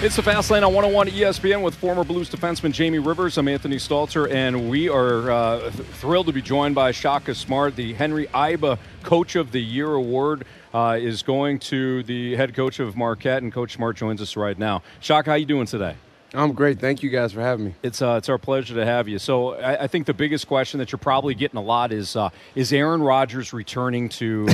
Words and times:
It's 0.00 0.14
the 0.14 0.22
Fast 0.22 0.48
Lane 0.52 0.62
on 0.62 0.72
101 0.72 1.08
ESPN 1.08 1.60
with 1.60 1.74
former 1.74 2.04
Blues 2.04 2.30
defenseman 2.30 2.70
Jamie 2.70 3.00
Rivers. 3.00 3.36
I'm 3.36 3.48
Anthony 3.48 3.78
Stalter, 3.78 4.30
and 4.30 4.70
we 4.70 4.88
are 4.88 5.28
uh, 5.28 5.70
thrilled 5.72 6.28
to 6.28 6.32
be 6.32 6.40
joined 6.40 6.76
by 6.76 6.92
Shaka 6.92 7.34
Smart. 7.34 7.74
The 7.74 7.94
Henry 7.94 8.28
Iba 8.28 8.78
Coach 9.02 9.34
of 9.34 9.50
the 9.50 9.60
Year 9.60 9.94
award 9.94 10.44
uh, 10.72 10.98
is 11.00 11.24
going 11.24 11.58
to 11.58 12.04
the 12.04 12.36
head 12.36 12.54
coach 12.54 12.78
of 12.78 12.96
Marquette, 12.96 13.42
and 13.42 13.52
Coach 13.52 13.72
Smart 13.72 13.96
joins 13.96 14.22
us 14.22 14.36
right 14.36 14.56
now. 14.56 14.84
Shaka, 15.00 15.30
how 15.30 15.36
you 15.36 15.46
doing 15.46 15.66
today? 15.66 15.96
I'm 16.34 16.52
great. 16.52 16.78
Thank 16.78 17.02
you 17.02 17.08
guys 17.08 17.32
for 17.32 17.40
having 17.40 17.66
me. 17.66 17.74
It's 17.82 18.02
uh, 18.02 18.16
it's 18.18 18.28
our 18.28 18.38
pleasure 18.38 18.74
to 18.74 18.84
have 18.84 19.08
you. 19.08 19.18
So 19.18 19.54
I, 19.54 19.84
I, 19.84 19.86
think 19.86 20.06
the 20.06 20.14
biggest 20.14 20.46
question 20.46 20.78
that 20.78 20.92
you're 20.92 20.98
probably 20.98 21.34
getting 21.34 21.56
a 21.56 21.62
lot 21.62 21.90
is 21.90 22.16
uh, 22.16 22.28
is 22.54 22.72
Aaron 22.72 23.02
Rodgers 23.02 23.52
returning 23.52 24.10
to 24.10 24.44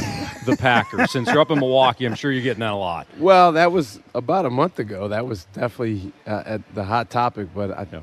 the 0.46 0.56
Packers? 0.60 1.10
Since 1.10 1.28
you're 1.28 1.40
up 1.40 1.50
in 1.50 1.58
Milwaukee, 1.58 2.04
I'm 2.04 2.14
sure 2.14 2.30
you're 2.30 2.44
getting 2.44 2.60
that 2.60 2.72
a 2.72 2.76
lot. 2.76 3.08
Well, 3.18 3.52
that 3.52 3.72
was 3.72 3.98
about 4.14 4.46
a 4.46 4.50
month 4.50 4.78
ago. 4.78 5.08
That 5.08 5.26
was 5.26 5.46
definitely 5.46 6.12
uh, 6.26 6.44
at 6.46 6.74
the 6.74 6.84
hot 6.84 7.10
topic, 7.10 7.48
but 7.54 7.72
I. 7.72 7.86
Yeah. 7.92 8.00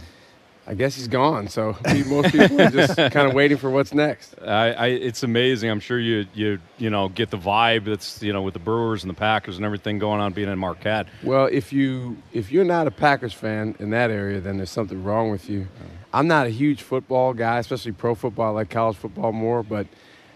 I 0.68 0.76
guess 0.76 0.96
he's 0.96 1.08
gone. 1.08 1.48
So 1.48 1.76
most 2.06 2.32
people 2.32 2.62
are 2.62 2.70
just 2.70 2.96
kind 2.98 3.28
of 3.28 3.34
waiting 3.34 3.58
for 3.58 3.70
what's 3.70 3.94
next. 3.94 4.36
I, 4.42 4.72
I, 4.72 4.88
it's 4.88 5.24
amazing. 5.24 5.70
I'm 5.70 5.80
sure 5.80 6.00
you 6.00 6.28
you 6.34 6.60
you 6.78 6.90
know 6.90 7.10
get 7.10 7.30
the 7.30 7.38
vibe 7.38 7.86
that's 7.86 8.22
you 8.22 8.32
know 8.32 8.42
with 8.42 8.54
the 8.54 8.60
Brewers 8.60 9.04
and 9.04 9.10
the 9.10 9.16
Packers 9.16 9.58
and 9.58 9.66
everything 9.66 10.00
going 10.00 10.22
on 10.22 10.34
being 10.34 10.50
in 10.50 10.60
Marquette. 10.60 11.08
Well, 11.24 11.46
if 11.46 11.74
you 11.74 12.18
if 12.32 12.52
you're 12.52 12.66
not 12.66 12.88
a 12.88 12.92
Packers 12.92 13.34
fan 13.34 13.76
in 13.80 13.90
that 13.92 14.12
area, 14.12 14.40
then 14.40 14.58
there's 14.58 14.70
something 14.70 15.04
wrong 15.04 15.32
with 15.32 15.50
you. 15.50 15.68
I'm 16.14 16.28
not 16.28 16.46
a 16.46 16.50
huge 16.50 16.82
football 16.82 17.34
guy, 17.34 17.60
especially 17.60 17.94
pro 17.94 18.16
football. 18.16 18.48
I 18.48 18.62
like 18.62 18.70
college 18.70 18.98
football 18.98 19.32
more, 19.32 19.64
but 19.64 19.88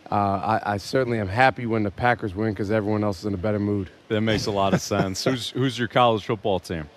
uh, 0.10 0.16
I, 0.64 0.74
I, 0.74 0.78
certainly 0.78 1.20
am 1.20 1.28
happy 1.28 1.66
when 1.66 1.82
the 1.82 1.90
Packers 1.90 2.36
win 2.36 2.52
because 2.54 2.70
everyone 2.70 3.04
else 3.04 3.20
is 3.20 3.26
in 3.26 3.34
a 3.34 3.38
better 3.38 3.60
mood. 3.60 3.90
That 4.08 4.22
makes 4.22 4.46
a 4.46 4.52
lot 4.52 4.74
of 4.74 4.82
sense. 4.94 5.24
who's 5.24 5.50
who's 5.50 5.78
your 5.80 5.88
college 5.88 6.24
football 6.24 6.60
team? 6.60 6.90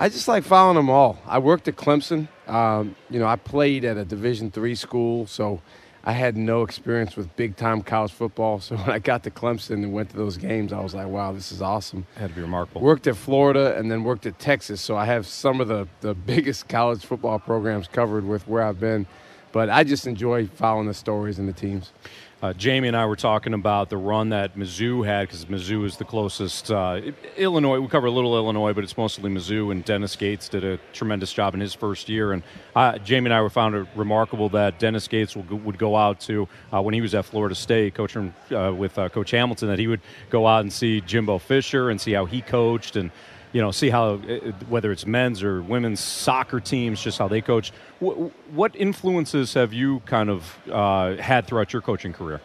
I 0.00 0.08
just 0.08 0.28
like 0.28 0.44
following 0.44 0.76
them 0.76 0.88
all. 0.88 1.18
I 1.26 1.38
worked 1.38 1.68
at 1.68 1.76
Clemson. 1.76 2.28
Um, 2.48 2.96
you 3.10 3.18
know, 3.18 3.26
I 3.26 3.36
played 3.36 3.84
at 3.84 3.96
a 3.96 4.04
Division 4.04 4.50
three 4.50 4.74
school, 4.74 5.26
so 5.26 5.60
I 6.04 6.12
had 6.12 6.36
no 6.36 6.62
experience 6.62 7.16
with 7.16 7.34
big 7.36 7.56
time 7.56 7.82
college 7.82 8.12
football. 8.12 8.60
So 8.68 8.76
when 8.76 8.90
I 8.90 8.98
got 8.98 9.22
to 9.24 9.30
Clemson 9.30 9.82
and 9.84 9.92
went 9.92 10.10
to 10.10 10.16
those 10.16 10.36
games, 10.36 10.72
I 10.72 10.80
was 10.80 10.94
like, 10.94 11.06
wow, 11.06 11.32
this 11.32 11.52
is 11.52 11.60
awesome. 11.62 12.06
Had 12.16 12.30
to 12.30 12.36
be 12.36 12.42
remarkable. 12.42 12.80
Worked 12.80 13.06
at 13.06 13.16
Florida 13.16 13.76
and 13.76 13.90
then 13.90 14.04
worked 14.04 14.26
at 14.26 14.38
Texas, 14.38 14.80
so 14.80 14.96
I 14.96 15.04
have 15.04 15.26
some 15.26 15.60
of 15.60 15.68
the, 15.68 15.86
the 16.00 16.14
biggest 16.32 16.68
college 16.68 17.04
football 17.04 17.38
programs 17.38 17.88
covered 17.88 18.26
with 18.26 18.46
where 18.48 18.62
I've 18.62 18.80
been. 18.80 19.06
But 19.52 19.70
I 19.70 19.84
just 19.84 20.06
enjoy 20.06 20.46
following 20.46 20.86
the 20.86 20.94
stories 20.94 21.38
and 21.38 21.48
the 21.48 21.54
teams. 21.54 21.92
Uh, 22.40 22.52
Jamie 22.52 22.86
and 22.86 22.96
I 22.96 23.04
were 23.06 23.16
talking 23.16 23.52
about 23.52 23.90
the 23.90 23.96
run 23.96 24.28
that 24.28 24.56
Mizzou 24.56 25.04
had 25.04 25.26
because 25.26 25.44
Mizzou 25.46 25.84
is 25.84 25.96
the 25.96 26.04
closest. 26.04 26.70
Uh, 26.70 27.00
Illinois, 27.36 27.80
we 27.80 27.88
cover 27.88 28.06
a 28.06 28.12
little 28.12 28.36
Illinois, 28.36 28.72
but 28.72 28.84
it's 28.84 28.96
mostly 28.96 29.28
Mizzou, 29.28 29.72
and 29.72 29.84
Dennis 29.84 30.14
Gates 30.14 30.48
did 30.48 30.62
a 30.62 30.78
tremendous 30.92 31.32
job 31.32 31.54
in 31.54 31.60
his 31.60 31.74
first 31.74 32.08
year. 32.08 32.32
And 32.32 32.44
uh, 32.76 32.98
Jamie 32.98 33.26
and 33.26 33.34
I 33.34 33.40
were 33.40 33.50
found 33.50 33.74
it 33.74 33.88
remarkable 33.96 34.48
that 34.50 34.78
Dennis 34.78 35.08
Gates 35.08 35.34
would, 35.34 35.50
would 35.64 35.78
go 35.78 35.96
out 35.96 36.20
to, 36.20 36.46
uh, 36.72 36.80
when 36.80 36.94
he 36.94 37.00
was 37.00 37.12
at 37.12 37.24
Florida 37.24 37.56
State, 37.56 37.96
coaching 37.96 38.32
uh, 38.52 38.72
with 38.72 38.96
uh, 39.00 39.08
Coach 39.08 39.32
Hamilton, 39.32 39.66
that 39.66 39.80
he 39.80 39.88
would 39.88 40.00
go 40.30 40.46
out 40.46 40.60
and 40.60 40.72
see 40.72 41.00
Jimbo 41.00 41.38
Fisher 41.38 41.90
and 41.90 42.00
see 42.00 42.12
how 42.12 42.24
he 42.24 42.40
coached 42.40 42.94
and 42.94 43.10
you 43.58 43.62
know, 43.62 43.72
see 43.72 43.90
how 43.90 44.10
uh, 44.10 44.52
whether 44.68 44.92
it's 44.92 45.04
men's 45.04 45.42
or 45.42 45.60
women's 45.62 45.98
soccer 45.98 46.60
teams, 46.60 47.02
just 47.02 47.18
how 47.18 47.26
they 47.26 47.40
coach. 47.40 47.72
What 47.98 48.76
influences 48.76 49.54
have 49.54 49.72
you 49.72 49.98
kind 50.06 50.30
of 50.30 50.56
uh, 50.70 51.16
had 51.16 51.48
throughout 51.48 51.72
your 51.72 51.82
coaching 51.82 52.12
career? 52.12 52.40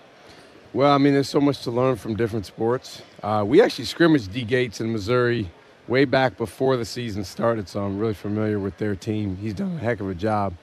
Well, 0.74 0.92
I 0.92 0.98
mean, 0.98 1.14
there's 1.14 1.30
so 1.30 1.40
much 1.40 1.62
to 1.66 1.70
learn 1.70 1.98
from 1.98 2.16
different 2.16 2.48
sports. 2.48 3.04
Uh, 3.22 3.44
we 3.46 3.62
actually 3.62 3.86
scrimmaged 3.86 4.34
D 4.34 4.44
Gates 4.44 4.82
in 4.82 4.92
Missouri 4.92 5.52
way 5.88 6.06
back 6.06 6.36
before 6.36 6.78
the 6.78 6.86
season 6.86 7.24
started, 7.24 7.70
so 7.70 7.84
I'm 7.86 8.00
really 8.00 8.16
familiar 8.16 8.58
with 8.58 8.80
their 8.80 8.96
team. 8.96 9.38
He's 9.38 9.54
done 9.54 9.76
a 9.76 9.80
heck 9.80 10.00
of 10.00 10.10
a 10.10 10.16
job. 10.16 10.56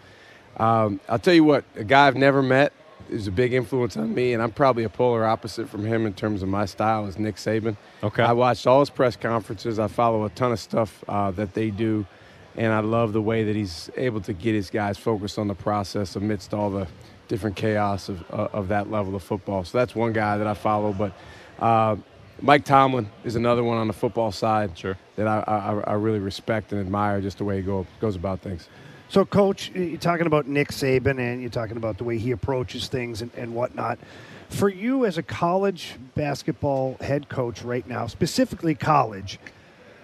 Um, 0.57 0.99
I'll 1.09 1.21
tell 1.21 1.35
you 1.35 1.45
what, 1.45 1.65
a 1.77 1.85
guy 1.85 2.09
I've 2.09 2.17
never 2.17 2.43
met 2.43 2.73
is 3.11 3.27
a 3.27 3.31
big 3.31 3.53
influence 3.53 3.97
on 3.97 4.15
me, 4.15 4.33
and 4.33 4.43
I'm 4.43 4.53
probably 4.53 4.85
a 4.85 4.89
polar 4.89 5.25
opposite 5.25 5.69
from 5.69 5.85
him 5.85 6.07
in 6.07 6.15
terms 6.15 6.43
of 6.43 6.49
my 6.49 6.65
style. 6.65 7.07
Is 7.07 7.19
Nick 7.19 7.37
Saban? 7.37 7.77
Okay. 8.03 8.23
I 8.23 8.33
watched 8.33 8.67
all 8.67 8.81
his 8.81 8.91
press 8.91 9.17
conferences. 9.17 9.79
I 9.79 9.89
follow 9.89 10.25
a 10.25 10.31
ton 10.31 10.53
of 10.53 10.61
stuff 10.61 11.05
uh, 11.09 11.31
that 11.33 11.55
they 11.55 11.71
do, 11.71 12.07
and 12.57 12.73
I 12.73 12.81
love 12.81 13.13
the 13.13 13.23
way 13.23 13.45
that 13.45 13.57
he's 13.57 13.91
able 13.97 14.21
to 14.23 14.33
get 14.33 14.55
his 14.55 14.71
guys 14.71 14.97
focused 14.99 15.39
on 15.39 15.49
the 15.49 15.55
process 15.55 16.17
amidst 16.17 16.55
all 16.55 16.71
the 16.71 16.87
different 17.29 17.57
chaos 17.57 18.09
of, 18.09 18.23
uh, 18.33 18.49
of 18.53 18.69
that 18.69 18.91
level 18.91 19.15
of 19.15 19.23
football. 19.23 19.65
So 19.65 19.79
that's 19.79 19.95
one 19.95 20.13
guy 20.13 20.39
that 20.39 20.47
I 20.47 20.55
follow. 20.55 20.93
But 20.93 21.13
uh, 21.59 21.97
Mike 22.43 22.65
Tomlin 22.65 23.09
is 23.25 23.37
another 23.37 23.63
one 23.63 23.77
on 23.77 23.87
the 23.87 23.93
football 23.93 24.33
side 24.33 24.77
sure. 24.77 24.97
that 25.17 25.27
I, 25.27 25.45
I, 25.47 25.93
I 25.93 25.95
really 25.95 26.19
respect 26.19 26.73
and 26.73 26.81
admire 26.81 27.21
just 27.21 27.39
the 27.39 27.45
way 27.45 27.57
he 27.57 27.63
go, 27.63 27.87
goes 28.01 28.17
about 28.17 28.41
things. 28.41 28.69
So, 29.11 29.25
Coach, 29.25 29.73
you're 29.75 29.99
talking 29.99 30.29
about 30.29 30.47
Nick 30.47 30.69
Saban 30.69 31.19
and 31.19 31.41
you're 31.41 31.51
talking 31.51 31.77
about 31.77 31.99
the 31.99 32.05
way 32.05 32.17
he 32.17 32.31
approaches 32.31 32.87
things 32.87 33.23
and, 33.23 33.33
and 33.37 33.57
whatnot. 33.57 33.99
For 34.51 34.69
you 34.69 35.05
as 35.05 35.19
a 35.19 35.23
college 35.25 35.97
basketball 36.15 36.97
head 37.01 37.29
coach 37.29 37.63
right 37.63 37.85
now, 37.89 38.07
specifically 38.07 38.77
college, 38.77 39.41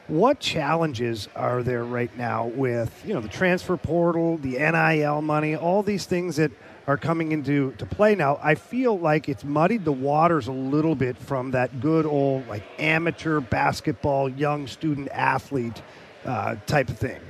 what 0.08 0.40
challenges 0.40 1.28
are 1.36 1.62
there 1.62 1.84
right 1.84 2.10
now 2.18 2.46
with 2.46 3.00
you 3.06 3.14
know 3.14 3.20
the 3.20 3.28
transfer 3.28 3.76
portal, 3.76 4.38
the 4.38 4.58
NIL 4.58 5.22
money, 5.22 5.54
all 5.54 5.84
these 5.84 6.06
things 6.06 6.34
that 6.34 6.50
are 6.88 6.96
coming 6.96 7.30
into 7.30 7.74
to 7.78 7.86
play 7.86 8.16
now? 8.16 8.40
I 8.42 8.56
feel 8.56 8.98
like 8.98 9.28
it's 9.28 9.44
muddied 9.44 9.84
the 9.84 9.92
waters 9.92 10.48
a 10.48 10.52
little 10.52 10.96
bit 10.96 11.16
from 11.16 11.52
that 11.52 11.80
good 11.80 12.06
old 12.06 12.48
like 12.48 12.64
amateur 12.80 13.38
basketball, 13.38 14.28
young 14.28 14.66
student 14.66 15.10
athlete 15.12 15.80
uh, 16.24 16.56
type 16.66 16.88
of 16.88 16.98
thing. 16.98 17.20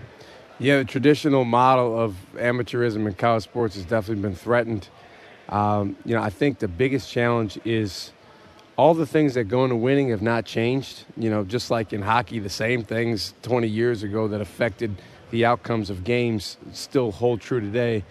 Yeah, 0.59 0.78
the 0.78 0.84
traditional 0.87 1.44
model 1.44 1.99
of 2.00 2.17
amateurism 2.37 3.06
in 3.06 3.12
college 3.12 3.43
sports 3.43 3.75
has 3.75 3.84
definitely 3.84 4.22
been 4.22 4.34
threatened. 4.34 4.89
Um, 5.50 5.97
you 6.06 6.15
know, 6.15 6.22
I 6.22 6.31
think 6.31 6.61
the 6.61 6.69
biggest 6.69 7.11
challenge 7.11 7.59
is 7.67 8.12
all 8.78 8.94
the 8.94 9.05
things 9.05 9.34
that 9.34 9.44
go 9.44 9.65
into 9.65 9.77
winning 9.77 10.09
have 10.09 10.22
not 10.22 10.47
changed. 10.47 11.05
You 11.15 11.28
know, 11.28 11.44
just 11.44 11.71
like 11.71 11.93
in 11.93 12.00
hockey, 12.00 12.39
the 12.39 12.49
same 12.49 12.84
things 12.84 13.34
20 13.43 13.69
years 13.69 14.03
ago 14.03 14.28
that 14.28 14.41
affected 14.41 14.97
the 15.31 15.44
outcomes 15.44 15.91
of 15.91 16.05
games 16.05 16.56
still 16.73 17.12
hold 17.12 17.43
true 17.43 17.61
today. 17.61 18.03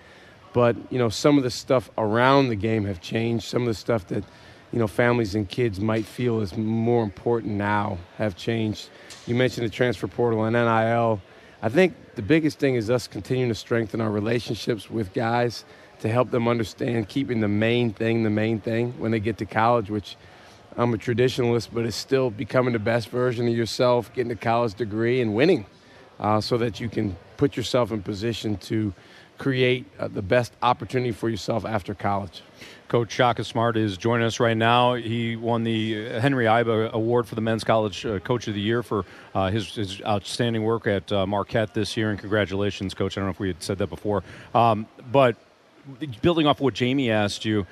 But, 0.53 0.75
you 0.91 1.00
know, 1.00 1.09
some 1.09 1.38
of 1.38 1.44
the 1.44 1.50
stuff 1.50 1.89
around 1.97 2.50
the 2.50 2.56
game 2.56 2.85
have 2.85 3.01
changed. 3.01 3.45
Some 3.45 3.63
of 3.63 3.67
the 3.67 3.73
stuff 3.73 4.06
that, 4.09 4.23
you 4.72 4.77
know, 4.77 4.88
families 4.88 5.33
and 5.33 5.50
kids 5.50 5.79
might 5.79 6.06
feel 6.06 6.41
is 6.41 6.56
more 6.56 7.03
important 7.03 7.53
now 7.53 7.97
have 8.19 8.35
changed. 8.35 8.89
You 9.25 9.33
mentioned 9.33 9.66
the 9.66 9.72
transfer 9.72 10.07
portal 10.07 10.44
and 10.44 10.53
NIL. 10.53 11.21
I 11.62 11.69
think 11.69 11.96
the 12.16 12.22
biggest 12.22 12.60
thing 12.60 12.75
is 12.75 12.90
us 12.90 13.07
continuing 13.07 13.50
to 13.50 13.56
strengthen 13.56 14.02
our 14.02 14.12
relationships 14.12 14.90
with 14.90 15.13
guys 15.13 15.66
to 16.02 16.10
help 16.10 16.30
them 16.30 16.48
understand 16.48 17.07
keeping 17.07 17.40
the 17.40 17.48
main 17.48 17.94
thing 17.94 18.24
the 18.24 18.30
main 18.30 18.60
thing 18.60 18.94
when 19.00 19.12
they 19.12 19.19
get 19.19 19.38
to 19.38 19.46
college, 19.46 19.90
which 19.90 20.18
I'm 20.78 20.94
a 20.94 20.98
traditionalist, 20.98 21.69
but 21.72 21.86
it's 21.86 21.96
still 21.96 22.30
becoming 22.30 22.74
the 22.74 22.80
best 22.80 23.07
version 23.10 23.48
of 23.48 23.56
yourself, 23.56 24.13
getting 24.13 24.31
a 24.31 24.36
college 24.36 24.74
degree, 24.74 25.22
and 25.22 25.34
winning 25.34 25.66
uh, 26.19 26.42
so 26.42 26.57
that 26.57 26.80
you 26.80 26.90
can 26.90 27.16
put 27.38 27.56
yourself 27.56 27.92
in 27.92 28.02
position 28.02 28.57
to 28.57 28.94
create 29.37 29.85
uh, 29.99 30.07
the 30.07 30.21
best 30.21 30.53
opportunity 30.61 31.11
for 31.11 31.29
yourself 31.29 31.65
after 31.65 31.93
college. 31.93 32.41
Coach 32.87 33.11
Shaka 33.11 33.43
Smart 33.43 33.77
is 33.77 33.97
joining 33.97 34.27
us 34.27 34.39
right 34.39 34.55
now. 34.55 34.93
He 34.93 35.35
won 35.35 35.63
the 35.63 36.19
Henry 36.19 36.45
Iba 36.45 36.91
Award 36.91 37.27
for 37.27 37.33
the 37.35 37.41
Men's 37.41 37.63
College 37.63 38.05
uh, 38.05 38.19
Coach 38.19 38.47
of 38.47 38.53
the 38.53 38.61
Year 38.61 38.83
for 38.83 39.05
uh, 39.33 39.49
his, 39.49 39.73
his, 39.73 40.01
outstanding 40.03 40.63
work 40.63 40.85
at 40.85 41.11
uh, 41.11 41.25
Marquette 41.25 41.73
this 41.73 41.97
year. 41.97 42.11
And 42.11 42.19
congratulations, 42.19 42.93
Coach. 42.93 43.17
I 43.17 43.21
don't 43.21 43.27
know 43.27 43.31
if 43.31 43.39
we 43.39 43.47
had 43.47 43.63
said 43.63 43.79
that 43.79 43.87
before. 43.87 44.23
Um, 44.53 44.85
but 45.11 45.35
building 46.21 46.45
off 46.45 46.61
what 46.61 46.75
Jamie 46.75 47.09
asked 47.09 47.43
you, 47.43 47.65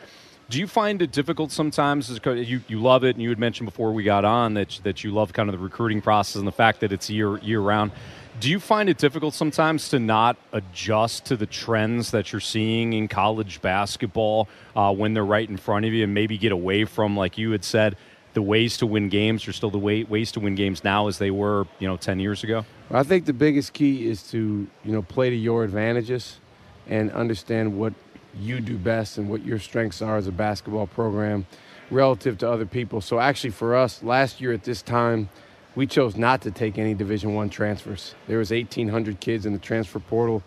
Do 0.50 0.60
you 0.60 0.68
find 0.68 1.02
it 1.02 1.12
difficult 1.12 1.52
sometimes? 1.52 2.10
As 2.10 2.20
you 2.26 2.62
you 2.68 2.82
love 2.82 3.04
it, 3.04 3.16
and 3.16 3.22
you 3.22 3.30
had 3.30 3.40
mentioned 3.40 3.68
before 3.68 3.94
we 3.94 4.04
got 4.04 4.26
on 4.26 4.56
that 4.56 4.80
that 4.84 5.04
you 5.04 5.12
love 5.12 5.32
kind 5.32 5.48
of 5.48 5.54
the 5.54 5.64
recruiting 5.64 6.02
process 6.02 6.36
and 6.36 6.48
the 6.48 6.52
fact 6.52 6.80
that 6.82 6.92
it's 6.92 7.10
year 7.10 7.38
year 7.38 7.60
round. 7.60 7.92
Do 8.40 8.50
you 8.50 8.60
find 8.60 8.90
it 8.90 8.98
difficult 8.98 9.36
sometimes 9.36 9.90
to 9.90 10.00
not 10.00 10.38
adjust 10.52 11.26
to 11.26 11.38
the 11.38 11.46
trends 11.46 12.12
that 12.12 12.32
you're 12.32 12.42
seeing 12.42 12.94
in 12.94 13.08
college 13.08 13.62
basketball 13.62 14.50
uh, 14.76 14.92
when 14.94 15.14
they're 15.14 15.26
right 15.26 15.48
in 15.48 15.56
front 15.56 15.86
of 15.86 15.94
you, 15.94 16.04
and 16.04 16.14
maybe 16.14 16.38
get 16.38 16.52
away 16.52 16.86
from, 16.86 17.16
like 17.16 17.38
you 17.38 17.52
had 17.52 17.64
said, 17.64 17.96
the 18.34 18.42
ways 18.42 18.78
to 18.78 18.88
win 18.88 19.10
games 19.10 19.48
are 19.48 19.54
still 19.54 19.70
the 19.70 19.78
way, 19.78 20.04
ways 20.04 20.32
to 20.32 20.40
win 20.40 20.56
games 20.56 20.84
now 20.84 21.08
as 21.08 21.20
they 21.20 21.30
were, 21.30 21.68
you 21.78 21.88
know, 21.88 21.96
ten 21.96 22.20
years 22.20 22.44
ago? 22.44 22.66
I 22.90 23.04
think 23.04 23.26
the 23.26 23.34
biggest 23.34 23.74
key 23.74 24.10
is 24.10 24.24
to 24.32 24.68
you 24.84 24.92
know 24.92 25.04
play 25.04 25.30
to 25.30 25.36
your 25.36 25.64
advantages 25.64 26.40
and 26.88 27.12
understand 27.12 27.78
what 27.78 27.94
you 28.40 28.60
do 28.60 28.78
best 28.78 29.20
and 29.20 29.30
what 29.30 29.46
your 29.46 29.60
strengths 29.60 30.02
are 30.02 30.18
as 30.18 30.28
a 30.28 30.32
basketball 30.32 30.88
program 30.88 31.46
relative 31.92 32.40
to 32.40 32.50
other 32.50 32.66
people. 32.66 33.00
So 33.00 33.20
actually, 33.20 33.52
for 33.52 33.76
us, 33.76 34.02
last 34.02 34.42
year 34.42 34.54
at 34.54 34.64
this 34.64 34.82
time 34.82 35.30
we 35.76 35.88
chose 35.88 36.16
not 36.16 36.42
to 36.42 36.52
take 36.52 36.78
any 36.78 36.94
division 36.94 37.34
one 37.34 37.50
transfers. 37.50 38.16
There 38.28 38.38
was 38.38 38.52
1800 38.52 39.20
kids 39.20 39.46
in 39.46 39.54
the 39.54 39.60
transfer 39.60 40.00
portal 40.00 40.44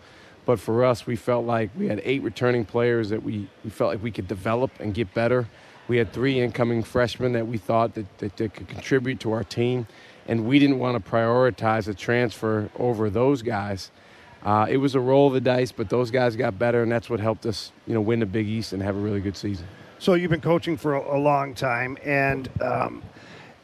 but 0.47 0.61
for 0.61 0.85
us 0.85 1.05
we 1.05 1.17
felt 1.17 1.45
like 1.45 1.69
we 1.77 1.87
had 1.87 2.01
eight 2.05 2.23
returning 2.23 2.63
players 2.63 3.09
that 3.09 3.21
we, 3.21 3.47
we 3.65 3.69
felt 3.69 3.91
like 3.91 4.01
we 4.01 4.11
could 4.11 4.29
develop 4.29 4.71
and 4.79 4.93
get 4.93 5.13
better. 5.13 5.45
We 5.89 5.97
had 5.97 6.13
three 6.13 6.39
incoming 6.39 6.83
freshmen 6.83 7.33
that 7.33 7.47
we 7.47 7.57
thought 7.57 7.95
that, 7.95 8.17
that, 8.19 8.37
that 8.37 8.53
could 8.53 8.67
contribute 8.69 9.19
to 9.19 9.33
our 9.33 9.43
team 9.43 9.87
and 10.25 10.45
we 10.47 10.57
didn't 10.57 10.79
want 10.79 11.03
to 11.03 11.11
prioritize 11.11 11.89
a 11.89 11.93
transfer 11.93 12.69
over 12.79 13.09
those 13.09 13.41
guys. 13.41 13.91
Uh, 14.41 14.67
it 14.69 14.77
was 14.77 14.95
a 14.95 15.01
roll 15.01 15.27
of 15.27 15.33
the 15.33 15.41
dice 15.41 15.73
but 15.73 15.89
those 15.89 16.11
guys 16.11 16.37
got 16.37 16.57
better 16.57 16.81
and 16.81 16.89
that's 16.89 17.09
what 17.09 17.19
helped 17.19 17.45
us 17.45 17.73
you 17.85 17.93
know 17.93 18.01
win 18.01 18.21
the 18.21 18.25
big 18.25 18.47
east 18.47 18.71
and 18.71 18.81
have 18.81 18.95
a 18.95 18.99
really 18.99 19.19
good 19.19 19.35
season. 19.35 19.67
So 19.99 20.13
you've 20.13 20.31
been 20.31 20.39
coaching 20.39 20.77
for 20.77 20.93
a, 20.93 21.19
long 21.19 21.55
time 21.55 21.97
and 22.05 22.49
um, 22.61 23.03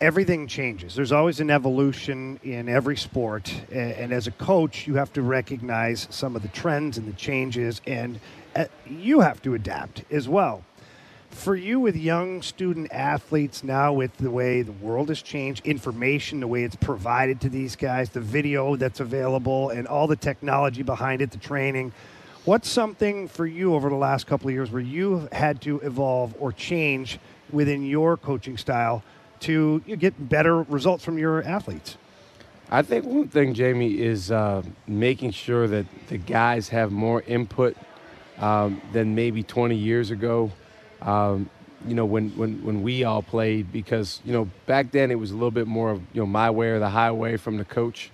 everything 0.03 0.47
changes. 0.47 0.95
There's 0.95 1.13
always 1.13 1.39
an 1.39 1.50
evolution 1.50 2.38
in 2.44 2.67
every 2.67 2.97
sport. 2.97 3.53
And 3.71 4.11
as 4.11 4.27
a 4.27 4.31
coach, 4.31 4.85
you 4.85 4.95
have 4.95 5.13
to 5.13 5.21
recognize 5.21 6.09
some 6.09 6.35
of 6.35 6.41
the 6.41 6.50
trends 6.50 6.97
and 6.97 7.07
the 7.07 7.13
changes, 7.13 7.79
and 7.88 8.19
uh, 8.53 8.65
you 8.85 9.21
have 9.21 9.41
to 9.44 9.53
adapt 9.53 10.03
as 10.11 10.27
well. 10.27 10.65
For 11.29 11.55
you, 11.55 11.79
with 11.79 11.95
young 11.95 12.41
student 12.41 12.91
athletes 12.91 13.63
now, 13.63 13.94
with 13.94 14.15
the 14.17 14.29
way 14.29 14.61
the 14.61 14.73
world 14.73 15.07
has 15.07 15.21
changed, 15.21 15.65
information, 15.65 16.41
the 16.41 16.47
way 16.47 16.63
it's 16.63 16.75
provided 16.75 17.39
to 17.39 17.50
these 17.50 17.77
guys, 17.77 18.09
the 18.09 18.19
video 18.19 18.75
that's 18.75 19.00
available, 19.00 19.69
and 19.69 19.88
all 19.88 20.07
the 20.07 20.17
technology 20.17 20.83
behind 20.83 21.21
it, 21.21 21.31
the 21.31 21.38
training, 21.38 21.94
what's 22.44 22.67
something 22.67 23.29
for 23.29 23.45
you 23.47 23.73
over 23.73 23.88
the 23.88 23.95
last 23.95 24.27
couple 24.27 24.50
of 24.50 24.53
years 24.53 24.69
where 24.69 24.81
you've 24.81 25.31
had 25.31 25.61
to 25.61 25.79
evolve 25.79 26.35
or 26.39 26.51
change 26.51 27.19
within 27.53 27.85
your 27.85 28.17
coaching 28.17 28.57
style 28.57 29.01
to 29.44 29.81
you 29.86 29.95
know, 29.95 30.00
get 30.00 30.30
better 30.30 30.63
results 30.63 31.04
from 31.04 31.18
your 31.18 31.44
athletes? 31.44 31.98
I 32.69 32.81
think 32.81 33.06
one 33.06 33.28
thing, 33.28 33.54
Jamie, 33.54 34.00
is 34.00 34.31
uh, 34.31 34.63
making 34.88 35.31
sure 35.31 35.68
that 35.68 35.86
the 36.07 36.18
guys 36.18 36.69
have 36.69 36.92
more 36.92 37.22
input 37.22 37.78
um, 38.40 38.81
than 38.94 39.16
maybe 39.16 39.44
20 39.44 39.75
years 39.75 40.12
ago. 40.12 40.51
Um, 41.01 41.50
you 41.86 41.95
know, 41.95 42.06
when, 42.06 42.30
when, 42.31 42.63
when 42.63 42.81
we 42.81 43.04
all 43.04 43.22
played, 43.22 43.72
because, 43.72 44.22
you 44.24 44.31
know, 44.31 44.50
back 44.66 44.92
then 44.92 45.12
it 45.12 45.19
was 45.19 45.31
a 45.31 45.34
little 45.34 45.51
bit 45.51 45.68
more 45.68 45.92
of, 45.92 46.01
you 46.13 46.22
know, 46.22 46.25
my 46.25 46.50
way 46.50 46.69
or 46.69 46.80
the 46.80 46.89
highway 46.89 47.38
from 47.38 47.57
the 47.57 47.66
coach. 47.66 48.10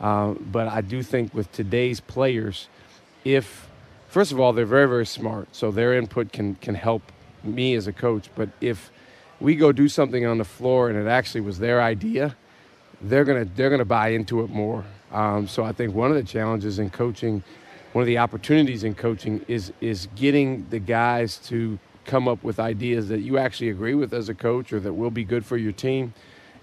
Uh, 0.00 0.34
but 0.52 0.68
I 0.68 0.82
do 0.82 1.02
think 1.02 1.32
with 1.32 1.50
today's 1.52 2.00
players, 2.00 2.68
if, 3.24 3.68
first 4.08 4.32
of 4.32 4.38
all, 4.38 4.52
they're 4.52 4.66
very, 4.66 4.86
very 4.86 5.06
smart, 5.06 5.48
so 5.52 5.70
their 5.70 5.94
input 5.94 6.30
can, 6.30 6.56
can 6.56 6.74
help 6.74 7.02
me 7.42 7.74
as 7.74 7.86
a 7.86 7.92
coach. 7.92 8.28
But 8.34 8.50
if 8.60 8.90
we 9.40 9.54
go 9.54 9.72
do 9.72 9.88
something 9.88 10.24
on 10.26 10.38
the 10.38 10.44
floor 10.44 10.88
and 10.88 10.98
it 10.98 11.08
actually 11.08 11.42
was 11.42 11.58
their 11.58 11.82
idea, 11.82 12.36
they're 13.00 13.24
gonna 13.24 13.44
they're 13.44 13.70
gonna 13.70 13.84
buy 13.84 14.08
into 14.08 14.42
it 14.42 14.50
more. 14.50 14.84
Um, 15.12 15.46
so 15.46 15.64
I 15.64 15.72
think 15.72 15.94
one 15.94 16.10
of 16.10 16.16
the 16.16 16.22
challenges 16.22 16.78
in 16.78 16.90
coaching, 16.90 17.42
one 17.92 18.02
of 18.02 18.06
the 18.06 18.18
opportunities 18.18 18.84
in 18.84 18.94
coaching 18.94 19.44
is 19.48 19.72
is 19.80 20.08
getting 20.16 20.66
the 20.70 20.78
guys 20.78 21.38
to 21.48 21.78
come 22.04 22.28
up 22.28 22.42
with 22.44 22.60
ideas 22.60 23.08
that 23.08 23.20
you 23.20 23.36
actually 23.36 23.68
agree 23.68 23.94
with 23.94 24.14
as 24.14 24.28
a 24.28 24.34
coach 24.34 24.72
or 24.72 24.80
that 24.80 24.92
will 24.92 25.10
be 25.10 25.24
good 25.24 25.44
for 25.44 25.56
your 25.56 25.72
team, 25.72 26.14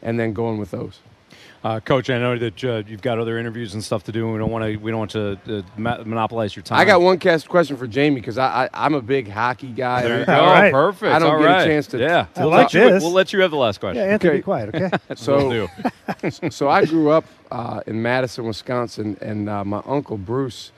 and 0.02 0.20
then 0.20 0.34
going 0.34 0.58
with 0.58 0.72
those. 0.72 1.00
Uh, 1.64 1.80
Coach, 1.80 2.10
I 2.10 2.20
know 2.20 2.38
that 2.38 2.64
uh, 2.64 2.84
you've 2.86 3.02
got 3.02 3.20
other 3.20 3.38
interviews 3.40 3.74
and 3.74 3.82
stuff 3.82 4.04
to 4.04 4.12
do, 4.12 4.26
and 4.26 4.34
we 4.34 4.40
don't 4.40 4.52
want 4.52 4.66
to 4.66 4.76
we 4.78 4.92
don't 4.92 5.00
want 5.00 5.12
to 5.12 5.40
uh, 5.48 6.04
monopolize 6.06 6.56
your 6.56 6.64
time. 6.64 6.78
I 6.78 6.84
got 6.84 7.02
one 7.02 7.18
cast 7.20 7.48
question 7.48 7.78
for 7.78 7.88
Jamie 7.88 8.20
because 8.20 8.38
I, 8.38 8.70
I 8.74 8.86
am 8.86 8.96
a 8.96 9.02
big 9.02 9.30
hockey 9.30 9.72
guy. 9.72 10.02
There 10.02 10.20
you 10.20 10.26
go. 10.26 10.34
All 10.34 10.46
right. 10.46 10.72
Perfect. 10.74 11.14
I 11.14 11.20
don't 11.20 11.36
All 11.36 11.40
get 11.40 11.46
right. 11.46 11.62
a 11.62 11.66
chance 11.66 11.88
to. 11.88 12.00
Yeah, 12.00 12.26
we'll 12.36 12.50
let, 12.50 12.74
you, 12.74 12.82
we'll 12.82 13.12
let 13.12 13.32
you 13.32 13.40
have 13.40 13.52
the 13.52 13.58
last 13.58 13.80
question. 13.80 14.04
Yeah, 14.04 14.14
Anthony, 14.14 14.30
okay. 14.32 14.38
be 14.40 14.44
quiet. 14.44 14.76
Okay. 14.76 14.90
so, 15.16 15.70
so 16.50 16.70
I 16.70 16.84
grew 16.86 17.12
up 17.12 17.24
uh, 17.50 17.82
in 17.88 18.02
Madison, 18.02 18.46
Wisconsin, 18.46 19.18
and 19.22 19.48
uh, 19.48 19.64
my 19.64 19.82
uncle 19.86 20.18
Bruce 20.18 20.74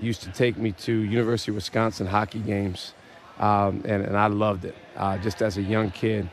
used 0.00 0.22
to 0.22 0.32
take 0.32 0.56
me 0.56 0.72
to 0.72 0.92
University 0.92 1.52
of 1.52 1.56
Wisconsin 1.56 2.08
hockey 2.08 2.40
games, 2.40 2.94
um, 3.38 3.82
and 3.84 4.04
and 4.04 4.16
I 4.16 4.26
loved 4.26 4.64
it 4.64 4.74
uh, 4.96 5.18
just 5.18 5.42
as 5.42 5.58
a 5.58 5.62
young 5.62 5.92
kid. 5.92 6.28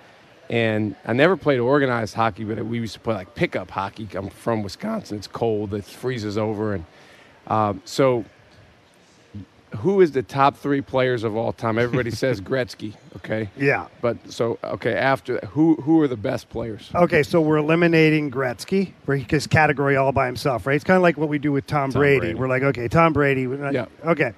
And 0.52 0.98
I 1.06 1.14
never 1.14 1.38
played 1.38 1.60
organized 1.60 2.14
hockey, 2.14 2.44
but 2.44 2.64
we 2.66 2.80
used 2.80 2.94
to 2.96 3.00
play 3.00 3.16
like 3.16 3.36
pickup 3.36 3.72
hockey. 3.72 4.10
I'm 4.14 4.30
from 4.30 4.64
Wisconsin. 4.64 5.18
It's 5.18 5.26
cold. 5.26 5.74
It 5.74 5.86
freezes 5.86 6.38
over. 6.38 6.74
And 6.74 6.86
um, 7.48 7.82
so, 7.86 8.26
who 9.78 10.02
is 10.02 10.12
the 10.12 10.24
top 10.24 10.58
three 10.58 10.82
players 10.82 11.24
of 11.24 11.38
all 11.38 11.54
time? 11.54 11.80
Everybody 11.80 12.12
says 12.12 12.42
Gretzky. 12.42 12.96
Okay. 13.16 13.50
Yeah. 13.56 13.88
But 14.02 14.30
so 14.30 14.60
okay. 14.62 14.94
After 14.94 15.40
who 15.52 15.76
who 15.76 16.02
are 16.02 16.10
the 16.10 16.18
best 16.18 16.50
players? 16.50 16.92
Okay, 16.94 17.24
so 17.24 17.40
we're 17.40 17.56
eliminating 17.56 18.30
Gretzky 18.30 18.92
for 19.06 19.16
his 19.16 19.48
category 19.48 19.96
all 19.96 20.12
by 20.12 20.26
himself, 20.26 20.68
right? 20.68 20.76
It's 20.76 20.84
kind 20.84 20.98
of 20.98 21.02
like 21.02 21.18
what 21.18 21.30
we 21.30 21.40
do 21.40 21.54
with 21.54 21.66
Tom, 21.66 21.92
Tom 21.92 22.02
Brady. 22.02 22.20
Brady. 22.20 22.34
We're 22.34 22.50
like, 22.50 22.64
okay, 22.64 22.90
Tom 22.90 23.14
Brady. 23.14 23.44
Yeah. 23.44 23.86
Okay. 24.04 24.34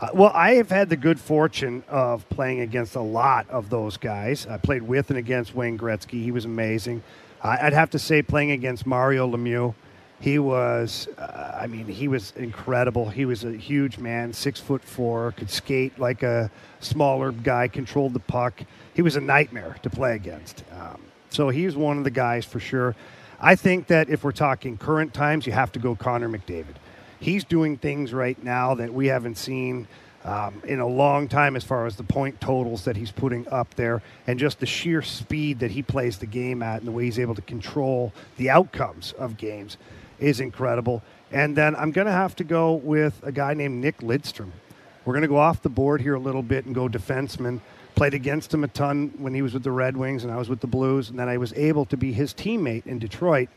Uh, 0.00 0.10
well, 0.14 0.30
I 0.32 0.52
have 0.54 0.70
had 0.70 0.90
the 0.90 0.96
good 0.96 1.18
fortune 1.18 1.82
of 1.88 2.28
playing 2.28 2.60
against 2.60 2.94
a 2.94 3.00
lot 3.00 3.50
of 3.50 3.68
those 3.68 3.96
guys. 3.96 4.46
I 4.46 4.56
played 4.56 4.82
with 4.82 5.10
and 5.10 5.18
against 5.18 5.56
Wayne 5.56 5.76
Gretzky. 5.76 6.22
He 6.22 6.30
was 6.30 6.44
amazing. 6.44 7.02
Uh, 7.42 7.56
I'd 7.60 7.72
have 7.72 7.90
to 7.90 7.98
say, 7.98 8.22
playing 8.22 8.52
against 8.52 8.86
Mario 8.86 9.28
Lemieux, 9.28 9.74
he 10.20 10.38
was, 10.38 11.08
uh, 11.18 11.58
I 11.60 11.66
mean, 11.66 11.86
he 11.86 12.06
was 12.06 12.32
incredible. 12.36 13.08
He 13.08 13.24
was 13.24 13.42
a 13.42 13.52
huge 13.52 13.98
man, 13.98 14.32
six 14.32 14.60
foot 14.60 14.84
four, 14.84 15.32
could 15.32 15.50
skate 15.50 15.98
like 15.98 16.22
a 16.22 16.48
smaller 16.78 17.32
guy, 17.32 17.66
controlled 17.66 18.12
the 18.14 18.20
puck. 18.20 18.60
He 18.94 19.02
was 19.02 19.16
a 19.16 19.20
nightmare 19.20 19.76
to 19.82 19.90
play 19.90 20.14
against. 20.14 20.62
Um, 20.78 21.00
so 21.30 21.48
he's 21.48 21.74
one 21.74 21.98
of 21.98 22.04
the 22.04 22.10
guys 22.10 22.44
for 22.44 22.60
sure. 22.60 22.94
I 23.40 23.56
think 23.56 23.88
that 23.88 24.08
if 24.08 24.22
we're 24.22 24.30
talking 24.30 24.76
current 24.76 25.12
times, 25.12 25.44
you 25.44 25.52
have 25.52 25.72
to 25.72 25.80
go 25.80 25.96
Connor 25.96 26.28
McDavid 26.28 26.76
he's 27.20 27.44
doing 27.44 27.76
things 27.76 28.12
right 28.12 28.42
now 28.42 28.74
that 28.74 28.92
we 28.92 29.06
haven't 29.06 29.36
seen 29.36 29.86
um, 30.24 30.62
in 30.66 30.80
a 30.80 30.86
long 30.86 31.28
time 31.28 31.56
as 31.56 31.64
far 31.64 31.86
as 31.86 31.96
the 31.96 32.02
point 32.02 32.40
totals 32.40 32.84
that 32.84 32.96
he's 32.96 33.10
putting 33.10 33.48
up 33.48 33.74
there 33.74 34.02
and 34.26 34.38
just 34.38 34.60
the 34.60 34.66
sheer 34.66 35.00
speed 35.00 35.60
that 35.60 35.70
he 35.70 35.82
plays 35.82 36.18
the 36.18 36.26
game 36.26 36.62
at 36.62 36.78
and 36.78 36.86
the 36.86 36.92
way 36.92 37.04
he's 37.04 37.18
able 37.18 37.34
to 37.34 37.42
control 37.42 38.12
the 38.36 38.50
outcomes 38.50 39.12
of 39.12 39.36
games 39.36 39.76
is 40.18 40.40
incredible. 40.40 41.02
And 41.30 41.56
then 41.56 41.76
I'm 41.76 41.92
going 41.92 42.06
to 42.06 42.12
have 42.12 42.34
to 42.36 42.44
go 42.44 42.74
with 42.74 43.20
a 43.22 43.32
guy 43.32 43.54
named 43.54 43.80
Nick 43.80 43.98
Lidstrom. 43.98 44.50
We're 45.04 45.14
going 45.14 45.22
to 45.22 45.28
go 45.28 45.38
off 45.38 45.62
the 45.62 45.68
board 45.70 46.02
here 46.02 46.14
a 46.14 46.20
little 46.20 46.42
bit 46.42 46.66
and 46.66 46.74
go 46.74 46.88
defenseman. 46.88 47.60
Played 47.94 48.14
against 48.14 48.52
him 48.52 48.64
a 48.64 48.68
ton 48.68 49.12
when 49.18 49.34
he 49.34 49.42
was 49.42 49.54
with 49.54 49.62
the 49.62 49.72
Red 49.72 49.96
Wings 49.96 50.24
and 50.24 50.32
I 50.32 50.36
was 50.36 50.48
with 50.48 50.60
the 50.60 50.66
Blues, 50.66 51.10
and 51.10 51.18
then 51.18 51.28
I 51.28 51.38
was 51.38 51.52
able 51.54 51.84
to 51.86 51.96
be 51.96 52.12
his 52.12 52.32
teammate 52.34 52.86
in 52.86 52.98
Detroit 52.98 53.48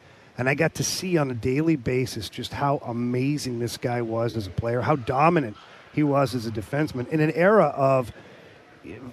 and 0.41 0.49
I 0.49 0.55
got 0.55 0.73
to 0.73 0.83
see 0.83 1.19
on 1.19 1.29
a 1.29 1.35
daily 1.35 1.75
basis 1.75 2.27
just 2.27 2.51
how 2.51 2.81
amazing 2.83 3.59
this 3.59 3.77
guy 3.77 4.01
was 4.01 4.35
as 4.35 4.47
a 4.47 4.49
player, 4.49 4.81
how 4.81 4.95
dominant 4.95 5.55
he 5.93 6.01
was 6.01 6.33
as 6.33 6.47
a 6.47 6.49
defenseman 6.49 7.07
in 7.09 7.19
an 7.19 7.29
era 7.33 7.65
of 7.65 8.11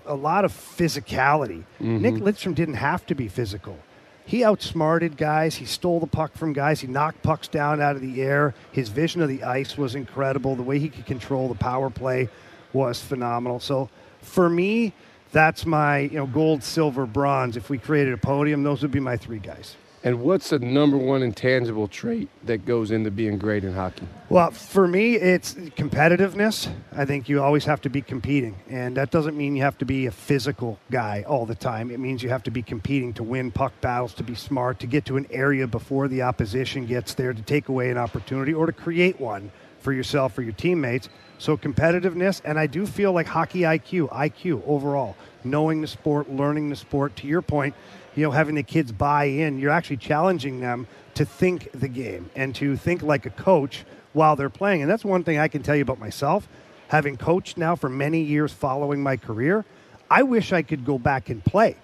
a 0.06 0.14
lot 0.14 0.47
of 0.47 0.54
physicality. 0.54 1.64
Mm-hmm. 1.82 1.99
Nick 1.99 2.14
Lidstrom 2.14 2.54
didn't 2.54 2.76
have 2.76 3.04
to 3.04 3.14
be 3.14 3.28
physical. 3.28 3.76
He 4.25 4.42
outsmarted 4.42 5.18
guys. 5.18 5.56
He 5.56 5.66
stole 5.66 6.00
the 6.00 6.06
puck 6.06 6.32
from 6.32 6.54
guys. 6.54 6.80
He 6.80 6.87
knocked 6.87 7.23
pucks 7.23 7.47
down 7.47 7.82
out 7.82 7.94
of 7.94 8.00
the 8.00 8.23
air. 8.23 8.54
His 8.73 8.88
vision 8.88 9.20
of 9.20 9.28
the 9.28 9.42
ice 9.42 9.76
was 9.76 9.94
incredible. 9.94 10.56
The 10.56 10.62
way 10.62 10.78
he 10.78 10.88
could 10.88 11.04
control 11.04 11.47
the 11.49 11.56
power 11.56 11.90
play 11.90 12.30
was 12.73 13.02
phenomenal. 13.02 13.61
So 13.61 13.90
for 14.23 14.49
me, 14.49 14.94
that's 15.32 15.66
my 15.66 15.99
you 15.99 16.16
know 16.16 16.26
gold, 16.26 16.64
silver, 16.64 17.04
bronze. 17.04 17.58
If 17.58 17.68
we 17.68 17.76
created 17.76 18.14
a 18.14 18.16
podium, 18.16 18.62
those 18.62 18.80
would 18.80 18.92
be 18.92 19.00
my 19.00 19.18
three 19.18 19.40
guys. 19.40 19.76
And 20.09 20.23
what's 20.23 20.49
the 20.49 20.59
number 20.59 20.97
one 20.97 21.23
intangible 21.23 21.87
trait 21.87 22.31
that 22.45 22.65
goes 22.65 22.91
into 22.93 23.11
being 23.11 23.37
great 23.37 23.62
in 23.62 23.75
hockey? 23.75 24.09
Well, 24.31 24.50
for 24.53 24.88
me, 24.88 25.17
it's 25.17 25.53
competitiveness. 25.53 26.73
I 26.97 27.05
think 27.05 27.29
you 27.29 27.43
always 27.43 27.67
have 27.67 27.83
to 27.83 27.91
be 27.91 28.00
competing. 28.00 28.57
And 28.71 28.97
that 28.97 29.11
doesn't 29.11 29.37
mean 29.37 29.55
you 29.55 29.65
have 29.65 29.77
to 29.77 29.85
be 29.85 30.07
a 30.07 30.11
physical 30.11 30.79
guy 30.91 31.27
all 31.29 31.45
the 31.45 31.55
time. 31.55 31.91
It 31.91 32.00
means 32.00 32.23
you 32.23 32.31
have 32.31 32.43
to 32.45 32.50
be 32.50 32.62
competing 32.62 33.12
to 33.15 33.23
win 33.23 33.50
puck 33.50 33.79
battles, 33.83 34.15
to 34.15 34.23
be 34.23 34.35
smart, 34.35 34.81
to 34.81 34.87
get 34.87 35.05
to 35.05 35.19
an 35.19 35.27
area 35.31 35.67
before 35.67 36.09
the 36.09 36.23
opposition 36.23 36.87
gets 36.87 37.12
there, 37.12 37.35
to 37.35 37.43
take 37.43 37.69
away 37.69 37.91
an 37.91 37.99
opportunity 37.99 38.55
or 38.55 38.65
to 38.65 38.73
create 38.73 39.21
one 39.21 39.53
for 39.80 39.92
yourself, 39.92 40.35
for 40.35 40.42
your 40.42 40.52
teammates. 40.52 41.08
So 41.38 41.56
competitiveness, 41.56 42.40
and 42.44 42.58
I 42.58 42.66
do 42.66 42.85
feel 42.87 43.12
like 43.12 43.26
hockey 43.26 43.61
IQ, 43.61 44.12
IQ 44.12 44.62
overall, 44.66 45.16
knowing 45.44 45.80
the 45.80 45.87
sport, 45.87 46.30
learning 46.30 46.68
the 46.68 46.76
sport. 46.76 47.14
To 47.16 47.26
your 47.26 47.42
point, 47.42 47.75
you 48.16 48.25
know, 48.25 48.32
having 48.32 48.56
the 48.56 48.64
kids 48.64 48.90
buy 48.90 49.25
in, 49.25 49.58
you're 49.58 49.70
actually 49.70 49.99
challenging 49.99 50.61
them 50.61 50.88
to 51.14 51.25
think 51.25 51.70
the 51.73 51.88
game 51.88 52.30
and 52.35 52.54
to 52.56 52.76
think 52.76 53.02
like 53.02 53.25
a 53.26 53.30
coach 53.30 53.85
while 54.12 54.35
they're 54.35 54.50
playing. 54.50 54.82
And 54.82 54.90
that's 54.90 55.04
one 55.04 55.23
thing 55.23 55.38
I 55.38 55.49
can 55.49 55.62
tell 55.62 55.76
you 55.76 55.82
about 55.82 56.00
myself. 56.00 56.49
Having 56.88 57.18
coached 57.18 57.56
now 57.56 57.76
for 57.76 57.88
many 57.88 58.23
years 58.23 58.52
following 58.52 59.02
my 59.02 59.16
career, 59.16 59.64
I 60.11 60.23
wish 60.23 60.52
I 60.52 60.62
could 60.62 60.85
go 60.85 60.99
back 60.99 61.28
and 61.28 61.44
play. 61.44 61.76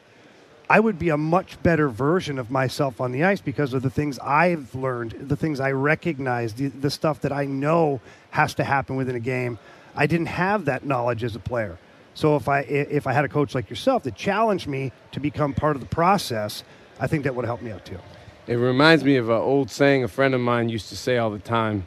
I 0.68 0.80
would 0.80 0.98
be 0.98 1.10
a 1.10 1.18
much 1.18 1.62
better 1.62 1.88
version 1.88 2.38
of 2.38 2.50
myself 2.50 3.00
on 3.00 3.12
the 3.12 3.24
ice 3.24 3.40
because 3.40 3.74
of 3.74 3.82
the 3.82 3.90
things 3.90 4.18
I've 4.18 4.74
learned, 4.74 5.12
the 5.12 5.36
things 5.36 5.60
I 5.60 5.72
recognize, 5.72 6.54
the, 6.54 6.68
the 6.68 6.90
stuff 6.90 7.20
that 7.20 7.32
I 7.32 7.44
know 7.44 8.00
has 8.30 8.54
to 8.54 8.64
happen 8.64 8.96
within 8.96 9.14
a 9.14 9.20
game. 9.20 9.58
I 9.94 10.06
didn't 10.06 10.26
have 10.26 10.64
that 10.64 10.86
knowledge 10.86 11.22
as 11.22 11.36
a 11.36 11.38
player. 11.38 11.78
So 12.14 12.36
if 12.36 12.48
I 12.48 12.60
if 12.60 13.06
I 13.06 13.12
had 13.12 13.24
a 13.24 13.28
coach 13.28 13.54
like 13.54 13.68
yourself 13.68 14.04
that 14.04 14.14
challenged 14.14 14.66
me 14.66 14.92
to 15.12 15.20
become 15.20 15.52
part 15.52 15.76
of 15.76 15.80
the 15.80 15.88
process, 15.88 16.64
I 16.98 17.08
think 17.08 17.24
that 17.24 17.34
would 17.34 17.44
help 17.44 17.60
me 17.60 17.70
out 17.70 17.84
too. 17.84 17.98
It 18.46 18.54
reminds 18.54 19.04
me 19.04 19.16
of 19.16 19.28
an 19.28 19.36
old 19.36 19.70
saying 19.70 20.04
a 20.04 20.08
friend 20.08 20.34
of 20.34 20.40
mine 20.40 20.68
used 20.68 20.88
to 20.90 20.96
say 20.96 21.18
all 21.18 21.30
the 21.30 21.38
time. 21.38 21.86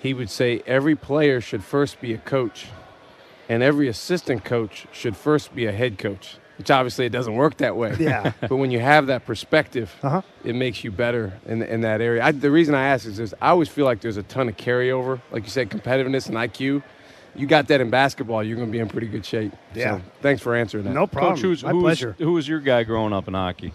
He 0.00 0.14
would 0.14 0.30
say 0.30 0.62
every 0.66 0.96
player 0.96 1.40
should 1.40 1.64
first 1.64 2.00
be 2.00 2.12
a 2.12 2.18
coach, 2.18 2.66
and 3.48 3.62
every 3.62 3.88
assistant 3.88 4.44
coach 4.44 4.86
should 4.92 5.16
first 5.16 5.54
be 5.54 5.66
a 5.66 5.72
head 5.72 5.96
coach. 5.98 6.36
Which 6.58 6.70
obviously 6.70 7.06
it 7.06 7.12
doesn't 7.12 7.34
work 7.34 7.56
that 7.58 7.76
way. 7.76 7.96
Yeah. 7.98 8.32
but 8.40 8.56
when 8.56 8.70
you 8.70 8.78
have 8.80 9.06
that 9.06 9.24
perspective, 9.26 9.92
Uh-huh. 10.02 10.22
it 10.44 10.54
makes 10.54 10.84
you 10.84 10.90
better 10.90 11.32
in, 11.46 11.62
in 11.62 11.80
that 11.80 12.00
area. 12.00 12.22
I, 12.22 12.30
the 12.32 12.50
reason 12.50 12.74
I 12.74 12.88
ask 12.88 13.06
is 13.06 13.16
this: 13.16 13.34
I 13.40 13.48
always 13.48 13.68
feel 13.68 13.84
like 13.86 14.00
there's 14.00 14.18
a 14.18 14.22
ton 14.22 14.48
of 14.48 14.56
carryover, 14.56 15.20
like 15.30 15.44
you 15.44 15.50
said, 15.50 15.70
competitiveness 15.70 16.28
and 16.28 16.36
IQ. 16.36 16.82
You 17.34 17.46
got 17.46 17.68
that 17.68 17.80
in 17.80 17.88
basketball, 17.88 18.42
you're 18.44 18.56
going 18.56 18.68
to 18.68 18.72
be 18.72 18.78
in 18.80 18.88
pretty 18.88 19.06
good 19.08 19.24
shape. 19.24 19.52
Yeah. 19.74 19.96
So, 19.96 20.02
thanks 20.20 20.42
for 20.42 20.54
answering 20.54 20.84
that. 20.84 20.92
No 20.92 21.06
problem. 21.06 21.34
Coach, 21.36 21.40
who's, 21.42 21.64
My 21.64 21.70
who 21.70 21.76
was, 21.78 21.82
pleasure. 21.98 22.14
who 22.18 22.32
was 22.34 22.46
your 22.46 22.60
guy 22.60 22.82
growing 22.84 23.14
up 23.14 23.26
in 23.26 23.32
hockey? 23.34 23.72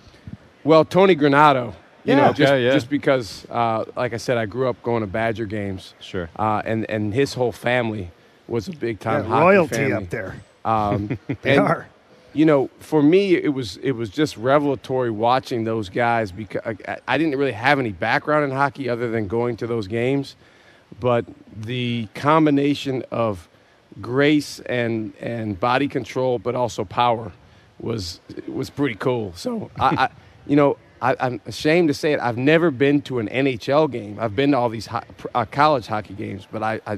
Well, 0.63 0.85
Tony 0.85 1.15
Granato. 1.15 1.73
You 2.03 2.13
Yeah. 2.13 2.15
know, 2.27 2.33
just, 2.33 2.51
Okay, 2.53 2.63
yeah. 2.65 2.71
just 2.73 2.87
because, 2.87 3.47
uh, 3.49 3.85
like 3.95 4.13
I 4.13 4.17
said, 4.17 4.37
I 4.37 4.45
grew 4.45 4.69
up 4.69 4.81
going 4.83 5.01
to 5.01 5.07
Badger 5.07 5.47
games. 5.47 5.95
Sure. 5.99 6.29
Uh, 6.37 6.61
and, 6.65 6.87
and 6.87 7.13
his 7.15 7.33
whole 7.33 7.51
family 7.51 8.11
was 8.47 8.67
a 8.67 8.71
big 8.73 8.99
time 8.99 9.23
Yeah, 9.23 9.29
hockey 9.29 9.41
royalty 9.45 9.75
family. 9.75 9.93
up 9.93 10.09
there. 10.11 10.35
Um, 10.63 11.17
They 11.41 11.57
and, 11.57 11.61
are. 11.61 11.87
You 12.33 12.45
know, 12.45 12.69
for 12.79 13.01
me, 13.01 13.35
it 13.35 13.53
was 13.53 13.77
it 13.77 13.93
was 13.93 14.09
just 14.09 14.37
revelatory 14.37 15.09
watching 15.09 15.63
those 15.63 15.89
guys 15.89 16.31
because 16.31 16.61
I, 16.87 16.97
I 17.07 17.17
didn't 17.17 17.37
really 17.37 17.53
have 17.53 17.79
any 17.79 17.91
background 17.91 18.43
in 18.45 18.51
hockey 18.51 18.89
other 18.89 19.09
than 19.09 19.27
going 19.27 19.57
to 19.57 19.67
those 19.67 19.87
games, 19.87 20.35
but 20.99 21.25
the 21.55 22.07
combination 22.13 23.03
of 23.11 23.47
grace 24.01 24.59
and 24.61 25.13
and 25.19 25.59
body 25.59 25.87
control, 25.87 26.37
but 26.37 26.53
also 26.53 26.83
power, 26.85 27.31
was 27.79 28.19
was 28.47 28.69
pretty 28.69 28.95
cool. 28.95 29.33
So 29.35 29.71
I, 29.79 29.85
I 29.87 30.09
you 30.45 30.55
know. 30.55 30.77
I, 30.99 31.15
I'm 31.19 31.39
ashamed 31.45 31.89
to 31.89 31.93
say 31.93 32.13
it. 32.13 32.19
I've 32.19 32.37
never 32.39 32.71
been 32.71 33.03
to 33.03 33.19
an 33.19 33.27
NHL 33.27 33.91
game. 33.91 34.17
I've 34.19 34.35
been 34.35 34.49
to 34.53 34.57
all 34.57 34.67
these 34.67 34.87
ho- 34.87 35.03
uh, 35.35 35.45
college 35.45 35.85
hockey 35.85 36.15
games, 36.15 36.47
but 36.51 36.63
I, 36.63 36.81
I, 36.87 36.97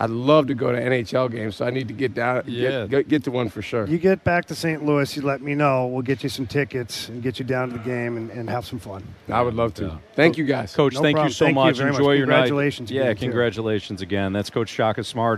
I'd 0.00 0.10
love 0.10 0.46
to 0.46 0.54
go 0.54 0.70
to 0.70 0.78
NHL 0.80 1.28
games. 1.30 1.56
So 1.56 1.66
I 1.66 1.70
need 1.70 1.88
to 1.88 1.94
get 1.94 2.14
down, 2.14 2.44
Yeah. 2.46 2.82
get, 2.86 2.90
get, 2.90 3.08
get 3.08 3.24
to 3.24 3.32
one 3.32 3.48
for 3.48 3.62
sure. 3.62 3.84
You 3.88 3.98
get 3.98 4.22
back 4.22 4.44
to 4.46 4.54
St. 4.54 4.84
Louis, 4.86 5.16
you 5.16 5.22
let 5.22 5.42
me 5.42 5.56
know. 5.56 5.88
We'll 5.88 6.02
get 6.02 6.22
you 6.22 6.28
some 6.28 6.46
tickets 6.46 7.08
and 7.08 7.20
get 7.20 7.40
you 7.40 7.44
down 7.44 7.70
to 7.70 7.78
the 7.78 7.82
game 7.82 8.16
and, 8.16 8.30
and 8.30 8.48
have 8.48 8.64
some 8.64 8.78
fun. 8.78 9.02
I 9.28 9.42
would 9.42 9.54
love 9.54 9.74
to. 9.74 9.86
Yeah. 9.86 9.98
Thank 10.14 10.38
you 10.38 10.44
guys. 10.44 10.72
Coach, 10.74 10.94
No 10.94 11.02
thank 11.02 11.16
problem. 11.16 11.28
you 11.28 11.34
so 11.34 11.44
Thank 11.46 11.56
you 11.56 11.62
much. 11.64 11.76
very 11.78 11.90
much. 11.90 11.98
Enjoy 12.00 12.12
your 12.12 12.26
night. 12.26 12.34
Congratulations 12.42 12.90
Yeah, 12.92 13.02
again, 13.02 13.16
too. 13.16 13.20
congratulations 13.22 14.00
again. 14.00 14.32
That's 14.32 14.50
Coach 14.50 14.68
Shaka 14.68 15.02
Smart. 15.02 15.36